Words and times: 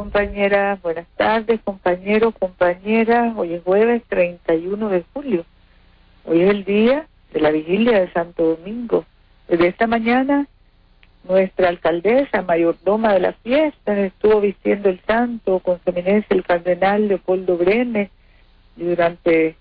compañeras, 0.00 0.80
buenas 0.80 1.06
tardes, 1.18 1.60
compañeros, 1.62 2.32
compañeras. 2.38 3.34
Hoy 3.36 3.52
es 3.52 3.62
jueves 3.62 4.02
31 4.08 4.88
de 4.88 5.04
julio. 5.12 5.44
Hoy 6.24 6.40
es 6.40 6.48
el 6.48 6.64
día 6.64 7.06
de 7.34 7.40
la 7.40 7.50
vigilia 7.50 8.00
de 8.00 8.10
Santo 8.12 8.56
Domingo. 8.56 9.04
Desde 9.46 9.68
esta 9.68 9.86
mañana, 9.86 10.46
nuestra 11.24 11.68
alcaldesa, 11.68 12.40
mayordoma 12.40 13.12
de 13.12 13.20
la 13.20 13.32
fiesta, 13.34 13.92
estuvo 14.00 14.40
vistiendo 14.40 14.88
el 14.88 15.02
santo 15.06 15.58
con 15.58 15.78
su 15.84 15.90
eminencia 15.90 16.34
el 16.34 16.44
cardenal 16.44 17.06
Leopoldo 17.06 17.58
Brenes 17.58 18.08
y 18.78 18.84
durante 18.84 19.54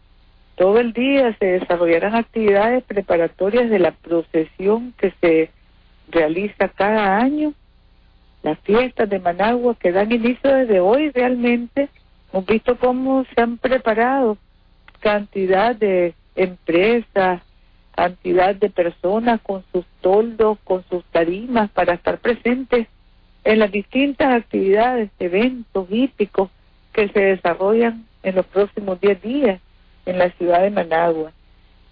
todo 0.55 0.79
el 0.79 0.93
día 0.93 1.35
se 1.37 1.47
desarrollarán 1.47 2.15
actividades 2.15 2.85
preparatorias 2.85 3.69
de 3.69 3.79
la 3.79 3.91
procesión 3.91 4.93
que 4.97 5.11
se 5.19 5.51
realiza 6.09 6.69
cada 6.69 7.17
año, 7.17 7.51
las 8.41 8.59
fiestas 8.59 9.09
de 9.09 9.19
Managua 9.19 9.75
que 9.75 9.91
dan 9.91 10.11
inicio 10.11 10.53
desde 10.53 10.79
hoy 10.79 11.09
realmente. 11.11 11.89
Hemos 12.31 12.45
visto 12.45 12.77
cómo 12.77 13.25
se 13.33 13.41
han 13.41 13.57
preparado 13.57 14.37
cantidad 14.99 15.75
de 15.75 16.13
empresas, 16.35 17.41
cantidad 17.95 18.55
de 18.55 18.69
personas 18.69 19.41
con 19.41 19.63
sus 19.71 19.85
toldos, 20.01 20.57
con 20.63 20.83
sus 20.89 21.03
tarimas 21.05 21.69
para 21.71 21.93
estar 21.93 22.19
presentes 22.19 22.87
en 23.43 23.59
las 23.59 23.71
distintas 23.71 24.33
actividades, 24.33 25.09
eventos 25.19 25.87
hípicos 25.89 26.49
que 26.93 27.09
se 27.09 27.19
desarrollan 27.19 28.05
en 28.23 28.35
los 28.35 28.45
próximos 28.45 28.99
10 28.99 29.21
días 29.21 29.61
en 30.05 30.17
la 30.17 30.29
ciudad 30.31 30.61
de 30.61 30.71
Managua. 30.71 31.31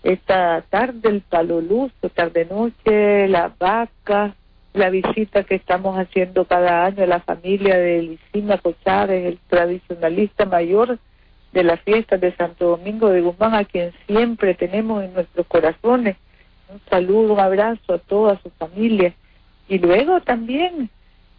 Esta 0.03 0.63
tarde 0.69 1.09
el 1.09 1.21
palo 1.21 1.61
luz, 1.61 1.91
tarde 2.13 2.45
noche, 2.45 3.27
la 3.27 3.51
vaca, 3.57 4.35
la 4.77 4.89
visita 4.89 5.43
que 5.43 5.55
estamos 5.55 5.97
haciendo 5.97 6.45
cada 6.45 6.85
año 6.85 7.03
a 7.03 7.07
la 7.07 7.19
familia 7.19 7.77
de 7.77 8.01
Licina 8.01 8.59
Chávez, 8.83 9.25
el 9.25 9.39
tradicionalista 9.49 10.45
mayor 10.45 10.99
de 11.53 11.63
las 11.63 11.81
fiestas 11.81 12.21
de 12.21 12.35
Santo 12.35 12.69
Domingo 12.77 13.09
de 13.09 13.21
Guzmán, 13.21 13.55
a 13.55 13.65
quien 13.65 13.91
siempre 14.05 14.53
tenemos 14.53 15.03
en 15.03 15.13
nuestros 15.13 15.47
corazones. 15.47 16.17
Un 16.69 16.79
saludo, 16.89 17.33
un 17.33 17.39
abrazo 17.39 17.93
a 17.93 17.97
toda 17.97 18.39
su 18.41 18.49
familia. 18.51 19.13
Y 19.67 19.79
luego 19.79 20.21
también, 20.21 20.89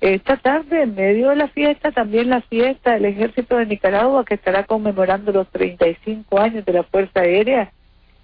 esta 0.01 0.37
tarde, 0.37 0.83
en 0.83 0.95
medio 0.95 1.31
de 1.31 1.37
la 1.37 1.49
fiesta, 1.49 1.93
también 1.93 2.31
la 2.31 2.41
fiesta 2.43 2.95
del 2.95 3.05
Ejército 3.05 3.57
de 3.57 3.67
Nicaragua, 3.67 4.25
que 4.25 4.35
estará 4.35 4.65
conmemorando 4.65 5.33
los 5.33 5.49
35 5.49 6.41
años 6.41 6.65
de 6.65 6.73
la 6.73 6.83
Fuerza 6.83 7.21
Aérea 7.21 7.71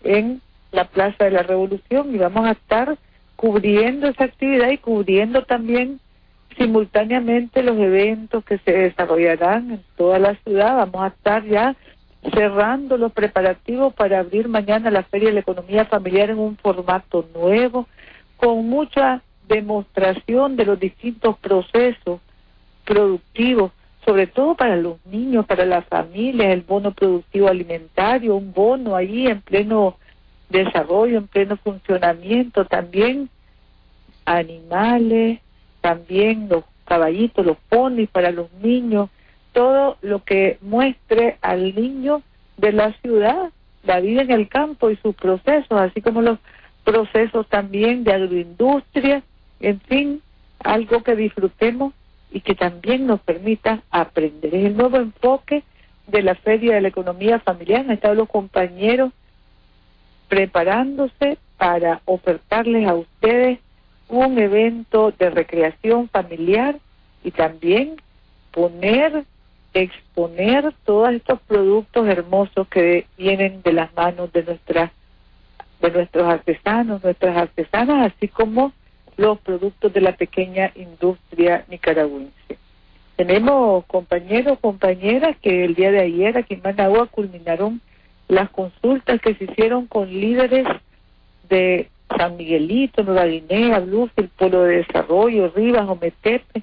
en 0.02 0.41
la 0.72 0.84
Plaza 0.84 1.24
de 1.24 1.30
la 1.30 1.42
Revolución. 1.42 2.14
Y 2.14 2.19
vamos 2.19 2.46
a 2.46 2.52
estar 2.52 2.96
cubriendo 3.36 4.08
esa 4.08 4.24
actividad 4.24 4.70
y 4.70 4.78
cubriendo 4.78 5.42
también 5.42 6.00
simultáneamente 6.56 7.62
los 7.62 7.77
eventos 7.78 8.44
que 8.44 8.58
se 8.58 8.72
desarrollarán 8.72 9.72
en 9.72 9.84
toda 9.96 10.18
la 10.18 10.34
ciudad. 10.36 10.77
Vamos 10.77 11.02
a 11.02 11.08
estar 11.08 11.44
ya 11.44 11.77
cerrando 12.32 12.96
los 12.96 13.12
preparativos 13.12 13.92
para 13.94 14.20
abrir 14.20 14.48
mañana 14.48 14.90
la 14.90 15.02
Feria 15.02 15.28
de 15.28 15.34
la 15.34 15.40
Economía 15.40 15.84
Familiar 15.84 16.30
en 16.30 16.38
un 16.38 16.56
formato 16.56 17.28
nuevo, 17.34 17.86
con 18.36 18.66
mucha 18.68 19.22
demostración 19.48 20.56
de 20.56 20.64
los 20.64 20.80
distintos 20.80 21.36
procesos 21.38 22.20
productivos, 22.84 23.72
sobre 24.05 24.27
todo 24.27 24.55
para 24.55 24.77
los 24.77 25.05
niños, 25.06 25.46
para 25.46 25.64
las 25.64 25.84
familias, 25.86 26.52
el 26.52 26.62
bono 26.62 26.92
productivo 26.92 27.48
alimentario, 27.48 28.36
un 28.36 28.52
bono 28.52 28.96
ahí 28.96 29.27
en 29.27 29.40
pleno 29.40 29.96
desarrollo, 30.48 31.19
en 31.19 31.27
pleno 31.27 31.56
funcionamiento, 31.56 32.64
también 32.64 33.28
animales, 34.25 35.41
también 35.81 36.48
los 36.48 36.64
caballitos, 36.84 37.45
los 37.45 37.56
ponis 37.69 38.09
para 38.09 38.31
los 38.31 38.53
niños, 38.55 39.11
todo 39.53 39.97
lo 40.03 40.25
que 40.25 40.59
muestre 40.61 41.39
al 41.41 41.75
niño 41.75 42.23
de 42.56 42.73
la 42.73 42.92
ciudad, 43.01 43.51
la 43.84 44.01
vida 44.01 44.23
en 44.23 44.31
el 44.31 44.48
campo 44.48 44.91
y 44.91 44.97
sus 44.97 45.14
procesos, 45.14 45.81
así 45.81 46.01
como 46.01 46.23
los 46.23 46.39
procesos 46.85 47.48
también 47.48 48.05
de 48.05 48.13
agroindustria, 48.13 49.23
en 49.61 49.80
fin, 49.80 50.23
algo 50.61 51.02
que 51.02 51.17
disfrutemos 51.17 51.92
y 52.30 52.41
que 52.41 52.55
también 52.55 53.07
nos 53.07 53.20
permita 53.20 53.83
aprender. 53.91 54.55
Es 54.55 54.67
el 54.67 54.77
nuevo 54.77 54.97
enfoque 54.97 55.63
de 56.07 56.23
la 56.23 56.35
Feria 56.35 56.74
de 56.74 56.80
la 56.80 56.89
Economía 56.89 57.39
Familiar. 57.41 57.80
Han 57.80 57.92
estado 57.92 58.14
los 58.14 58.29
compañeros 58.29 59.13
preparándose 60.29 61.39
para 61.57 62.01
ofertarles 62.05 62.86
a 62.89 62.95
ustedes 62.95 63.58
un 64.08 64.39
evento 64.39 65.12
de 65.18 65.30
recreación 65.30 66.08
familiar 66.08 66.79
y 67.23 67.30
también 67.30 67.96
poner, 68.51 69.24
exponer 69.73 70.73
todos 70.85 71.12
estos 71.12 71.40
productos 71.40 72.07
hermosos 72.07 72.68
que 72.68 73.07
vienen 73.17 73.62
de 73.62 73.73
las 73.73 73.95
manos 73.95 74.33
de 74.33 74.45
nuestras 74.45 74.90
de 75.80 75.90
nuestros 75.90 76.27
artesanos, 76.27 77.05
nuestras 77.05 77.36
artesanas, 77.36 78.12
así 78.12 78.29
como 78.29 78.73
los 79.17 79.39
productos 79.41 79.92
de 79.92 80.01
la 80.01 80.17
pequeña 80.17 80.73
industria 80.77 81.64
nicaragüense. 81.68 82.58
Tenemos 83.17 83.85
compañeros, 83.85 84.58
compañeras 84.61 85.36
que 85.42 85.64
el 85.64 85.74
día 85.74 85.92
de 85.92 86.01
ayer 86.01 86.39
aquí 86.39 86.55
en 86.55 86.62
Managua 86.62 87.06
culminaron 87.06 87.80
las 88.29 88.51
consultas 88.51 89.20
que 89.20 89.35
se 89.35 89.45
hicieron 89.45 89.86
con 89.86 90.08
líderes 90.08 90.67
de 91.48 91.89
San 92.17 92.36
Miguelito, 92.36 93.02
Nueva 93.02 93.27
Guinea, 93.27 93.79
el 93.79 94.29
Polo 94.30 94.62
de 94.62 94.77
Desarrollo, 94.79 95.52
Rivas, 95.55 95.89
Ometepe 95.89 96.62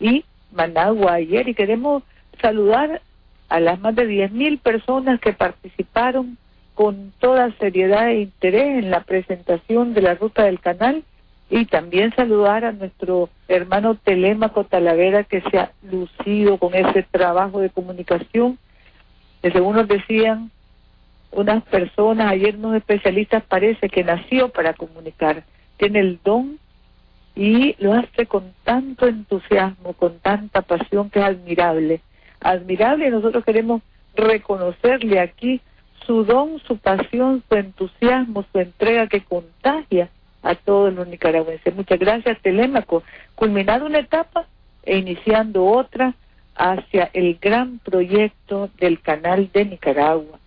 y 0.00 0.24
Managua 0.52 1.14
ayer. 1.14 1.48
Y 1.48 1.54
queremos 1.54 2.02
saludar 2.40 3.00
a 3.48 3.60
las 3.60 3.78
más 3.80 3.94
de 3.94 4.08
10.000 4.08 4.58
personas 4.60 5.20
que 5.20 5.32
participaron 5.32 6.38
con 6.74 7.12
toda 7.20 7.52
seriedad 7.58 8.10
e 8.10 8.22
interés 8.22 8.84
en 8.84 8.90
la 8.90 9.02
presentación 9.04 9.94
de 9.94 10.02
la 10.02 10.14
ruta 10.14 10.44
del 10.44 10.60
canal 10.60 11.04
y 11.50 11.66
también 11.66 12.14
saludar 12.16 12.64
a 12.64 12.72
nuestro 12.72 13.28
hermano 13.46 13.94
Telémaco 13.94 14.64
Talavera 14.64 15.24
que 15.24 15.40
se 15.42 15.58
ha 15.58 15.72
lucido 15.82 16.58
con 16.58 16.74
ese 16.74 17.04
trabajo 17.04 17.60
de 17.60 17.70
comunicación 17.70 18.58
que 19.42 19.52
según 19.52 19.76
nos 19.76 19.86
decían 19.86 20.50
unas 21.34 21.62
personas, 21.64 22.30
ayer 22.30 22.56
unos 22.56 22.76
especialistas 22.76 23.42
parece 23.44 23.88
que 23.88 24.04
nació 24.04 24.48
para 24.50 24.74
comunicar, 24.74 25.44
tiene 25.76 26.00
el 26.00 26.18
don 26.24 26.58
y 27.34 27.74
lo 27.82 27.92
hace 27.92 28.26
con 28.26 28.52
tanto 28.62 29.06
entusiasmo, 29.06 29.92
con 29.94 30.18
tanta 30.20 30.62
pasión 30.62 31.10
que 31.10 31.18
es 31.18 31.24
admirable, 31.24 32.00
admirable 32.40 33.10
nosotros 33.10 33.44
queremos 33.44 33.82
reconocerle 34.14 35.18
aquí 35.18 35.60
su 36.06 36.24
don, 36.24 36.60
su 36.60 36.76
pasión, 36.78 37.42
su 37.48 37.56
entusiasmo, 37.56 38.44
su 38.52 38.58
entrega 38.58 39.08
que 39.08 39.22
contagia 39.24 40.10
a 40.42 40.54
todos 40.54 40.92
los 40.92 41.08
nicaragüenses. 41.08 41.74
Muchas 41.74 41.98
gracias, 41.98 42.40
Telémaco. 42.42 43.02
Culminando 43.34 43.86
una 43.86 44.00
etapa 44.00 44.46
e 44.82 44.98
iniciando 44.98 45.64
otra 45.64 46.14
hacia 46.54 47.10
el 47.14 47.38
gran 47.40 47.78
proyecto 47.78 48.70
del 48.78 49.00
canal 49.00 49.50
de 49.52 49.64
Nicaragua. 49.64 50.38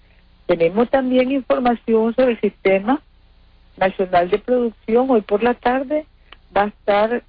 Tenemos 0.47 0.89
también 0.89 1.31
información 1.31 2.15
sobre 2.15 2.31
el 2.31 2.41
Sistema 2.41 3.01
Nacional 3.75 4.29
de 4.29 4.39
Producción. 4.39 5.11
Hoy 5.11 5.21
por 5.21 5.43
la 5.43 5.53
tarde 5.53 6.05
va 6.55 6.63
a 6.63 6.67
estar 6.67 7.23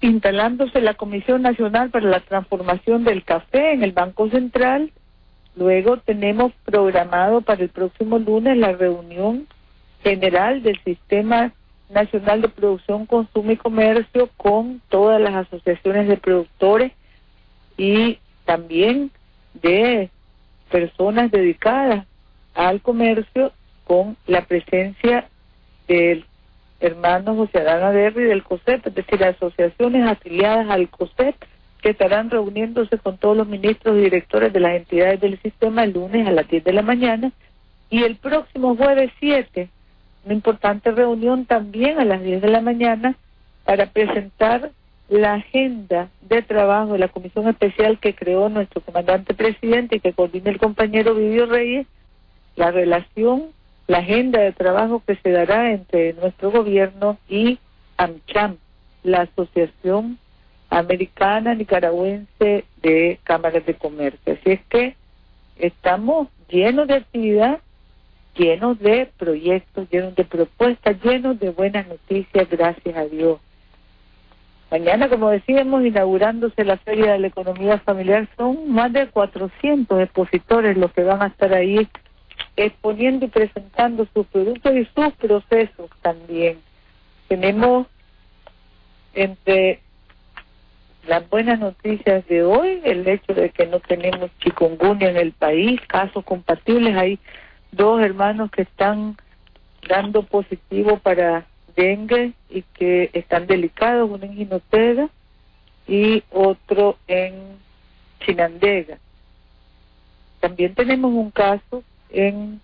instalándose 0.00 0.80
la 0.80 0.94
Comisión 0.94 1.42
Nacional 1.42 1.90
para 1.90 2.06
la 2.06 2.20
Transformación 2.20 3.04
del 3.04 3.24
Café 3.24 3.72
en 3.72 3.84
el 3.84 3.92
Banco 3.92 4.28
Central. 4.28 4.90
Luego 5.54 5.98
tenemos 5.98 6.52
programado 6.64 7.42
para 7.42 7.62
el 7.62 7.68
próximo 7.68 8.18
lunes 8.18 8.58
la 8.58 8.72
reunión 8.72 9.46
general 10.02 10.64
del 10.64 10.82
Sistema 10.82 11.52
Nacional 11.88 12.42
de 12.42 12.48
Producción, 12.48 13.06
Consumo 13.06 13.52
y 13.52 13.56
Comercio 13.56 14.28
con 14.36 14.82
todas 14.88 15.20
las 15.20 15.46
asociaciones 15.46 16.08
de 16.08 16.16
productores 16.16 16.90
y 17.78 18.18
también 18.44 19.12
de 19.54 20.10
personas 20.70 21.30
dedicadas 21.30 22.04
al 22.56 22.80
comercio 22.80 23.52
con 23.84 24.16
la 24.26 24.42
presencia 24.42 25.28
del 25.86 26.24
hermano 26.80 27.36
José 27.36 27.60
Adán 27.60 27.84
Aderri 27.84 28.24
del 28.24 28.42
COSEP, 28.42 28.86
es 28.86 28.94
decir, 28.94 29.22
asociaciones 29.22 30.08
afiliadas 30.08 30.68
al 30.68 30.88
COSEP 30.88 31.36
que 31.82 31.90
estarán 31.90 32.30
reuniéndose 32.30 32.98
con 32.98 33.18
todos 33.18 33.36
los 33.36 33.46
ministros 33.46 33.96
y 33.96 34.00
directores 34.00 34.52
de 34.52 34.60
las 34.60 34.72
entidades 34.72 35.20
del 35.20 35.40
sistema 35.40 35.84
el 35.84 35.92
lunes 35.92 36.26
a 36.26 36.32
las 36.32 36.48
10 36.48 36.64
de 36.64 36.72
la 36.72 36.82
mañana 36.82 37.32
y 37.90 38.02
el 38.02 38.16
próximo 38.16 38.74
jueves 38.76 39.12
7 39.20 39.68
una 40.24 40.34
importante 40.34 40.90
reunión 40.90 41.46
también 41.46 42.00
a 42.00 42.04
las 42.04 42.22
10 42.22 42.42
de 42.42 42.48
la 42.48 42.60
mañana 42.60 43.16
para 43.64 43.86
presentar 43.86 44.72
la 45.08 45.34
agenda 45.34 46.08
de 46.22 46.42
trabajo 46.42 46.94
de 46.94 46.98
la 46.98 47.08
comisión 47.08 47.46
especial 47.46 48.00
que 48.00 48.14
creó 48.14 48.48
nuestro 48.48 48.80
comandante 48.80 49.34
presidente 49.34 49.96
y 49.96 50.00
que 50.00 50.12
coordina 50.12 50.50
el 50.50 50.58
compañero 50.58 51.14
Vivió 51.14 51.46
Reyes 51.46 51.86
la 52.56 52.70
relación, 52.70 53.50
la 53.86 53.98
agenda 53.98 54.40
de 54.40 54.52
trabajo 54.52 55.02
que 55.06 55.16
se 55.16 55.30
dará 55.30 55.70
entre 55.70 56.14
nuestro 56.14 56.50
gobierno 56.50 57.18
y 57.28 57.58
AMCHAM, 57.96 58.56
la 59.04 59.22
Asociación 59.22 60.18
Americana 60.68 61.54
Nicaragüense 61.54 62.64
de 62.82 63.20
Cámaras 63.22 63.64
de 63.64 63.74
Comercio. 63.74 64.32
Así 64.32 64.52
es 64.52 64.60
que 64.68 64.96
estamos 65.58 66.28
llenos 66.48 66.88
de 66.88 66.94
actividad, 66.94 67.60
llenos 68.36 68.78
de 68.78 69.08
proyectos, 69.16 69.88
llenos 69.90 70.14
de 70.16 70.24
propuestas, 70.24 71.00
llenos 71.02 71.38
de 71.38 71.50
buenas 71.50 71.86
noticias, 71.86 72.48
gracias 72.50 72.96
a 72.96 73.04
Dios. 73.04 73.38
Mañana, 74.70 75.08
como 75.08 75.30
decíamos, 75.30 75.84
inaugurándose 75.84 76.64
la 76.64 76.76
Feria 76.78 77.12
de 77.12 77.20
la 77.20 77.28
Economía 77.28 77.78
Familiar, 77.78 78.28
son 78.36 78.72
más 78.72 78.92
de 78.92 79.06
400 79.06 80.00
expositores 80.00 80.76
los 80.76 80.92
que 80.92 81.04
van 81.04 81.22
a 81.22 81.28
estar 81.28 81.54
ahí 81.54 81.88
exponiendo 82.56 83.26
y 83.26 83.28
presentando 83.28 84.06
sus 84.14 84.26
productos 84.26 84.74
y 84.74 84.84
sus 84.94 85.12
procesos 85.14 85.90
también. 86.02 86.58
Tenemos 87.28 87.86
entre 89.14 89.80
las 91.06 91.28
buenas 91.28 91.58
noticias 91.60 92.26
de 92.26 92.44
hoy, 92.44 92.80
el 92.84 93.06
hecho 93.06 93.34
de 93.34 93.50
que 93.50 93.66
no 93.66 93.80
tenemos 93.80 94.30
chikungunya 94.40 95.10
en 95.10 95.16
el 95.16 95.32
país, 95.32 95.80
casos 95.86 96.24
compatibles, 96.24 96.96
hay 96.96 97.18
dos 97.70 98.00
hermanos 98.00 98.50
que 98.50 98.62
están 98.62 99.16
dando 99.88 100.22
positivo 100.24 100.98
para 100.98 101.46
dengue 101.76 102.32
y 102.50 102.62
que 102.62 103.10
están 103.12 103.46
delicados, 103.46 104.10
uno 104.10 104.24
en 104.24 104.34
Jinotega 104.34 105.08
y 105.86 106.24
otro 106.32 106.96
en 107.06 107.34
Chinandega. 108.20 108.98
También 110.40 110.74
tenemos 110.74 111.12
un 111.12 111.30
caso 111.30 111.84
en 112.10 112.60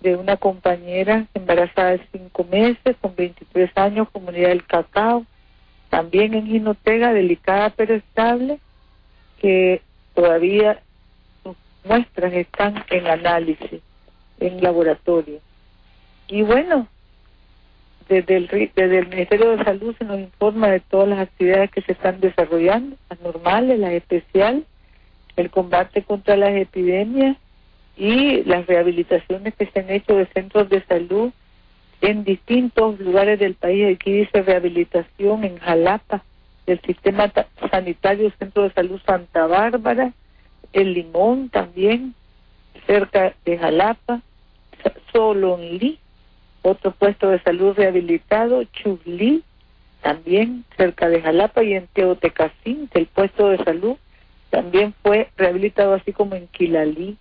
de 0.00 0.14
una 0.14 0.36
compañera 0.36 1.26
embarazada 1.34 1.92
de 1.92 2.00
cinco 2.12 2.44
meses, 2.44 2.96
con 3.00 3.16
23 3.16 3.70
años, 3.76 4.08
comunidad 4.10 4.50
del 4.50 4.66
cacao, 4.66 5.24
también 5.88 6.34
en 6.34 6.46
Jinotega, 6.46 7.12
delicada 7.12 7.70
pero 7.70 7.94
estable, 7.94 8.58
que 9.40 9.82
todavía 10.14 10.80
sus 11.42 11.56
muestras 11.84 12.32
están 12.34 12.84
en 12.90 13.06
análisis, 13.06 13.80
en 14.38 14.62
laboratorio. 14.62 15.40
Y 16.28 16.42
bueno, 16.42 16.88
desde 18.08 18.36
el, 18.36 18.48
desde 18.48 18.98
el 18.98 19.08
Ministerio 19.08 19.56
de 19.56 19.64
Salud 19.64 19.94
se 19.98 20.04
nos 20.04 20.20
informa 20.20 20.68
de 20.68 20.80
todas 20.80 21.08
las 21.08 21.20
actividades 21.20 21.70
que 21.70 21.82
se 21.82 21.92
están 21.92 22.20
desarrollando, 22.20 22.96
las 23.10 23.20
normales, 23.20 23.78
las 23.78 23.92
especiales, 23.92 24.64
el 25.36 25.50
combate 25.50 26.02
contra 26.02 26.36
las 26.36 26.54
epidemias 26.54 27.36
y 27.96 28.44
las 28.44 28.66
rehabilitaciones 28.66 29.54
que 29.54 29.66
se 29.66 29.80
han 29.80 29.90
hecho 29.90 30.16
de 30.16 30.26
centros 30.26 30.68
de 30.68 30.82
salud 30.84 31.32
en 32.00 32.24
distintos 32.24 33.00
lugares 33.00 33.38
del 33.38 33.54
país. 33.54 33.94
Aquí 33.94 34.12
dice 34.12 34.42
rehabilitación 34.42 35.44
en 35.44 35.58
Jalapa, 35.58 36.22
del 36.66 36.80
sistema 36.80 37.32
sanitario 37.70 38.32
Centro 38.38 38.64
de 38.64 38.72
Salud 38.72 39.00
Santa 39.06 39.46
Bárbara, 39.46 40.12
el 40.72 40.94
Limón 40.94 41.48
también, 41.48 42.14
cerca 42.86 43.34
de 43.44 43.56
Jalapa, 43.56 44.20
Solonlí, 45.12 45.98
otro 46.62 46.90
puesto 46.90 47.28
de 47.28 47.40
salud 47.40 47.74
rehabilitado, 47.76 48.64
Chulí, 48.64 49.44
también 50.02 50.64
cerca 50.76 51.08
de 51.08 51.22
Jalapa, 51.22 51.62
y 51.62 51.74
en 51.74 51.86
Teotecacín, 51.88 52.90
el 52.94 53.06
puesto 53.06 53.48
de 53.48 53.58
salud 53.58 53.96
también 54.50 54.94
fue 55.02 55.28
rehabilitado, 55.36 55.94
así 55.94 56.12
como 56.12 56.34
en 56.34 56.48
Quilalí. 56.48 57.16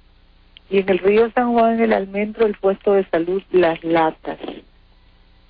Y 0.70 0.80
en 0.80 0.90
el 0.90 1.00
río 1.00 1.32
San 1.32 1.54
Juan, 1.54 1.76
en 1.76 1.84
el 1.84 1.94
Almendro, 1.94 2.46
el 2.46 2.56
puesto 2.56 2.94
de 2.94 3.06
salud 3.10 3.42
Las 3.52 3.84
Latas. 3.84 4.40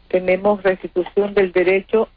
Tenemos 0.09 0.61
restitución 0.63 1.33
del 1.33 1.51
derecho 1.51 2.09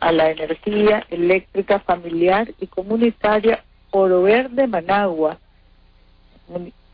a 0.00 0.10
la 0.12 0.30
energía 0.30 1.04
eléctrica 1.10 1.80
familiar 1.80 2.48
y 2.60 2.66
comunitaria 2.66 3.62
Oro 3.90 4.22
Verde, 4.22 4.66
Managua. 4.66 5.38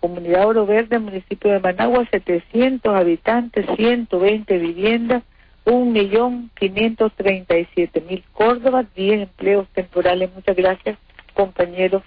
Comunidad 0.01 0.47
Oro 0.47 0.67
Verde, 0.67 0.99
municipio 0.99 1.53
de 1.53 1.61
Managua, 1.61 2.05
700 2.11 2.93
habitantes, 2.95 3.65
120 3.77 4.59
viviendas, 4.59 5.23
1.537.000 5.65 8.25
Córdoba, 8.33 8.85
10 8.97 9.23
empleos 9.23 9.69
temporales. 9.69 10.29
Muchas 10.35 10.57
gracias, 10.57 10.99
compañero 11.35 12.03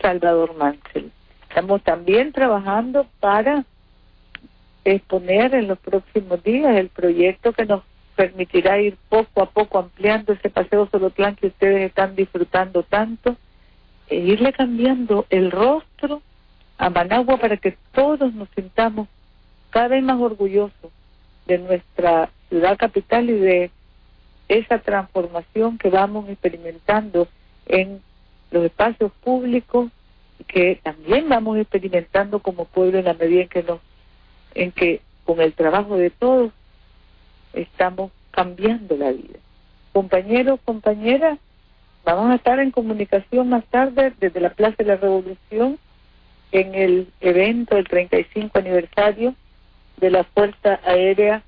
Salvador 0.00 0.56
Mansell. 0.56 1.12
Estamos 1.56 1.82
también 1.84 2.32
trabajando 2.32 3.06
para 3.18 3.64
exponer 4.84 5.54
en 5.54 5.68
los 5.68 5.78
próximos 5.78 6.44
días 6.44 6.76
el 6.76 6.90
proyecto 6.90 7.54
que 7.54 7.64
nos 7.64 7.82
permitirá 8.14 8.78
ir 8.78 8.98
poco 9.08 9.40
a 9.40 9.46
poco 9.46 9.78
ampliando 9.78 10.34
ese 10.34 10.50
paseo 10.50 10.86
Solotlán 10.90 11.34
que 11.34 11.46
ustedes 11.46 11.88
están 11.88 12.14
disfrutando 12.14 12.82
tanto 12.82 13.38
e 14.06 14.16
irle 14.16 14.52
cambiando 14.52 15.24
el 15.30 15.50
rostro 15.50 16.20
a 16.76 16.90
Managua 16.90 17.38
para 17.38 17.56
que 17.56 17.74
todos 17.92 18.34
nos 18.34 18.50
sintamos 18.54 19.08
cada 19.70 19.88
vez 19.88 20.04
más 20.04 20.20
orgullosos 20.20 20.92
de 21.46 21.56
nuestra 21.56 22.28
ciudad 22.50 22.76
capital 22.76 23.30
y 23.30 23.38
de 23.38 23.70
esa 24.48 24.78
transformación 24.80 25.78
que 25.78 25.88
vamos 25.88 26.28
experimentando 26.28 27.28
en 27.64 28.02
los 28.50 28.62
espacios 28.62 29.10
públicos 29.24 29.90
que 30.46 30.80
también 30.82 31.28
vamos 31.28 31.58
experimentando 31.58 32.40
como 32.40 32.64
pueblo 32.64 32.98
en 32.98 33.06
la 33.06 33.14
medida 33.14 33.42
en 33.42 33.48
que 33.48 33.62
nos 33.62 33.80
en 34.54 34.72
que 34.72 35.00
con 35.24 35.40
el 35.40 35.52
trabajo 35.52 35.96
de 35.96 36.10
todos 36.10 36.52
estamos 37.52 38.10
cambiando 38.30 38.96
la 38.96 39.10
vida. 39.12 39.38
Compañeros, 39.92 40.60
compañeras, 40.64 41.38
vamos 42.04 42.30
a 42.30 42.36
estar 42.36 42.58
en 42.60 42.70
comunicación 42.70 43.48
más 43.48 43.64
tarde 43.66 44.12
desde 44.18 44.40
la 44.40 44.50
Plaza 44.50 44.76
de 44.78 44.84
la 44.84 44.96
Revolución 44.96 45.78
en 46.52 46.74
el 46.74 47.08
evento 47.20 47.76
del 47.76 47.88
35 47.88 48.58
aniversario 48.58 49.34
de 49.98 50.10
la 50.10 50.24
Fuerza 50.24 50.80
Aérea, 50.84 51.42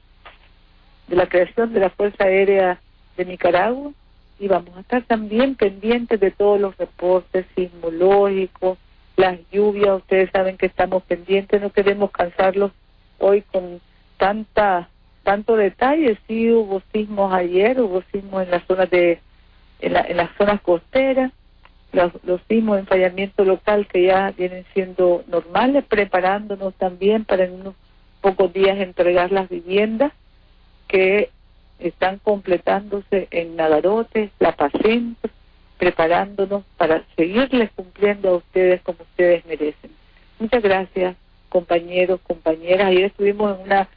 de 1.07 1.17
la 1.17 1.29
creación 1.29 1.73
de 1.73 1.81
la 1.81 1.91
Fuerza 1.91 2.25
Aérea 2.25 2.81
de 3.17 3.25
Nicaragua 3.25 3.93
y 4.39 4.49
vamos 4.49 4.77
a 4.77 4.81
estar 4.81 5.03
también 5.03 5.55
pendientes 5.55 6.21
de 6.21 6.31
todos 6.31 6.61
los 6.61 6.77
reportes 6.77 7.47
sismológicos, 7.57 8.79
las 9.17 9.39
lluvias, 9.51 9.97
ustedes 9.97 10.31
saben 10.31 10.57
que 10.57 10.67
estamos 10.67 11.03
pendientes, 11.03 11.61
no 11.61 11.71
queremos 11.71 12.11
cansarlos 12.13 12.71
hoy 13.19 13.43
con 13.43 13.81
tanta 14.17 14.89
tanto 15.25 15.57
detalle. 15.57 16.17
Sí 16.27 16.51
hubo 16.53 16.81
sismos 16.93 17.33
ayer, 17.35 17.81
hubo 17.81 18.03
sismos 18.13 18.45
en 18.45 18.51
las 18.51 18.65
zonas 18.67 18.89
de 18.91 19.21
en, 19.81 19.93
la, 19.93 20.01
en 20.03 20.17
las 20.17 20.31
zonas 20.39 20.61
costeras, 20.61 21.33
los, 21.93 22.13
los 22.25 22.41
sismos 22.49 22.79
en 22.79 22.87
fallamiento 22.87 23.45
local 23.45 23.87
que 23.89 24.05
ya 24.05 24.33
vienen 24.37 24.65
siendo 24.73 25.25
normales, 25.27 25.85
preparándonos 25.85 26.75
también 26.75 27.25
para 27.25 27.45
en 27.45 27.53
unos 27.55 27.75
pocos 28.21 28.53
días 28.53 28.79
entregar 28.79 29.31
las 29.33 29.49
viviendas 29.49 30.13
que 30.87 31.31
están 31.79 32.19
completándose 32.19 33.29
en 33.31 33.57
Nagarote, 33.57 34.31
La 34.39 34.53
Pacento, 34.53 35.29
preparándonos 35.79 36.65
para 36.77 37.05
seguirles 37.17 37.71
cumpliendo 37.75 38.31
a 38.31 38.37
ustedes 38.37 38.83
como 38.83 38.99
ustedes 39.03 39.45
merecen. 39.47 39.91
Muchas 40.39 40.63
gracias, 40.63 41.17
compañeros, 41.49 42.21
compañeras. 42.27 42.89
Ayer 42.89 43.05
estuvimos 43.05 43.57
en 43.57 43.65
una 43.65 43.89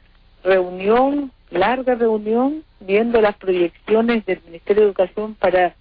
reunión, 0.44 1.32
larga 1.50 1.94
reunión, 1.94 2.64
viendo 2.80 3.20
las 3.20 3.36
proyecciones 3.36 4.24
del 4.26 4.40
Ministerio 4.46 4.82
de 4.82 4.88
Educación 4.88 5.34
para 5.34 5.74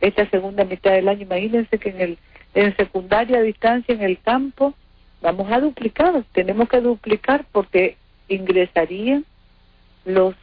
esta 0.00 0.28
segunda 0.30 0.64
mitad 0.64 0.92
del 0.92 1.08
año. 1.08 1.22
Imagínense 1.22 1.78
que 1.78 1.90
en 1.90 2.00
el 2.00 2.18
en 2.56 2.74
secundaria 2.76 3.38
a 3.38 3.42
distancia 3.42 3.94
en 3.94 4.00
el 4.00 4.18
campo 4.18 4.72
vamos 5.20 5.52
a 5.52 5.60
duplicar, 5.60 6.24
tenemos 6.32 6.68
que 6.70 6.80
duplicar 6.80 7.44
porque 7.52 7.96
ingresarían 8.28 9.26
los 10.06 10.34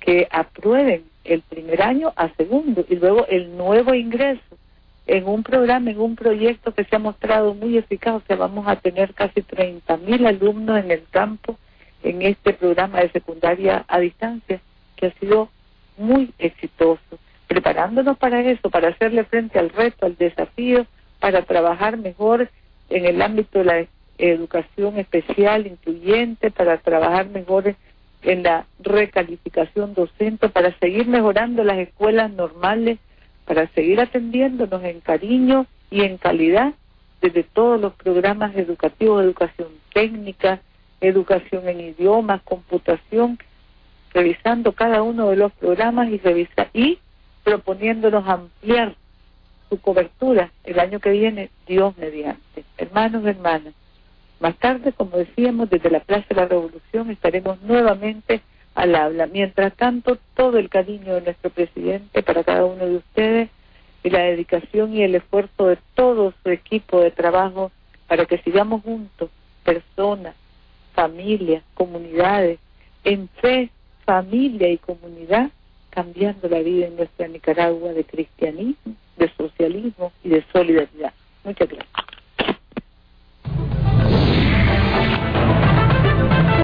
que 0.00 0.28
aprueben 0.30 1.04
el 1.24 1.42
primer 1.42 1.82
año 1.82 2.12
a 2.16 2.28
segundo 2.36 2.84
y 2.88 2.96
luego 2.96 3.26
el 3.26 3.56
nuevo 3.56 3.94
ingreso 3.94 4.56
en 5.06 5.26
un 5.28 5.42
programa, 5.42 5.90
en 5.90 6.00
un 6.00 6.16
proyecto 6.16 6.74
que 6.74 6.84
se 6.84 6.96
ha 6.96 6.98
mostrado 6.98 7.54
muy 7.54 7.78
eficaz, 7.78 8.16
o 8.16 8.22
sea, 8.26 8.36
vamos 8.36 8.66
a 8.66 8.76
tener 8.76 9.14
casi 9.14 9.42
30 9.42 9.96
mil 9.98 10.26
alumnos 10.26 10.78
en 10.78 10.90
el 10.90 11.04
campo 11.10 11.58
en 12.02 12.22
este 12.22 12.52
programa 12.52 13.00
de 13.00 13.10
secundaria 13.10 13.84
a 13.88 14.00
distancia, 14.00 14.60
que 14.96 15.06
ha 15.06 15.12
sido 15.14 15.48
muy 15.96 16.32
exitoso, 16.38 17.00
preparándonos 17.46 18.18
para 18.18 18.40
eso, 18.40 18.68
para 18.70 18.88
hacerle 18.88 19.24
frente 19.24 19.58
al 19.58 19.70
reto, 19.70 20.06
al 20.06 20.16
desafío, 20.16 20.86
para 21.20 21.42
trabajar 21.42 21.96
mejor 21.96 22.50
en 22.90 23.06
el 23.06 23.22
ámbito 23.22 23.60
de 23.60 23.64
la 23.64 23.86
educación 24.18 24.98
especial, 24.98 25.66
incluyente, 25.66 26.50
para 26.50 26.78
trabajar 26.78 27.28
mejor 27.28 27.74
en 28.22 28.42
la 28.42 28.66
recalificación 28.78 29.94
docente, 29.94 30.48
para 30.48 30.76
seguir 30.78 31.06
mejorando 31.06 31.64
las 31.64 31.78
escuelas 31.78 32.30
normales, 32.30 32.98
para 33.44 33.68
seguir 33.68 34.00
atendiéndonos 34.00 34.82
en 34.84 35.00
cariño 35.00 35.66
y 35.90 36.02
en 36.02 36.18
calidad 36.18 36.74
desde 37.20 37.44
todos 37.44 37.80
los 37.80 37.94
programas 37.94 38.54
educativos, 38.56 39.22
educación 39.22 39.68
técnica, 39.92 40.60
educación 41.00 41.68
en 41.68 41.80
idiomas, 41.80 42.42
computación, 42.42 43.38
revisando 44.12 44.72
cada 44.72 45.02
uno 45.02 45.30
de 45.30 45.36
los 45.36 45.52
programas 45.52 46.08
y 46.08 46.18
revisa 46.18 46.68
y 46.72 46.98
proponiéndonos 47.44 48.26
ampliar 48.26 48.94
su 49.68 49.80
cobertura 49.80 50.50
el 50.64 50.78
año 50.78 51.00
que 51.00 51.10
viene, 51.10 51.50
Dios 51.66 51.96
mediante. 51.96 52.64
Hermanos, 52.78 53.24
hermanas, 53.24 53.74
más 54.40 54.56
tarde, 54.58 54.92
como 54.92 55.16
decíamos, 55.16 55.70
desde 55.70 55.90
la 55.90 56.00
Plaza 56.00 56.26
de 56.28 56.36
la 56.36 56.46
Revolución 56.46 57.10
estaremos 57.10 57.60
nuevamente 57.62 58.42
al 58.74 58.94
habla. 58.94 59.26
Mientras 59.26 59.74
tanto, 59.74 60.18
todo 60.34 60.58
el 60.58 60.68
cariño 60.68 61.14
de 61.14 61.22
nuestro 61.22 61.50
presidente 61.50 62.22
para 62.22 62.44
cada 62.44 62.64
uno 62.64 62.84
de 62.84 62.96
ustedes 62.96 63.48
y 64.04 64.10
la 64.10 64.20
dedicación 64.20 64.94
y 64.94 65.02
el 65.02 65.14
esfuerzo 65.14 65.68
de 65.68 65.78
todo 65.94 66.32
su 66.42 66.50
equipo 66.50 67.00
de 67.00 67.10
trabajo 67.10 67.72
para 68.06 68.26
que 68.26 68.38
sigamos 68.38 68.82
juntos, 68.82 69.30
personas, 69.64 70.34
familias, 70.94 71.62
comunidades, 71.74 72.58
en 73.04 73.28
fe, 73.40 73.70
familia 74.04 74.68
y 74.68 74.78
comunidad, 74.78 75.50
cambiando 75.90 76.48
la 76.48 76.60
vida 76.60 76.86
en 76.86 76.96
nuestra 76.96 77.26
Nicaragua 77.26 77.92
de 77.92 78.04
cristianismo, 78.04 78.94
de 79.16 79.30
socialismo 79.36 80.12
y 80.22 80.28
de 80.28 80.44
solidaridad. 80.52 81.12